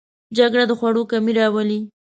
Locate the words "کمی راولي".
1.11-1.79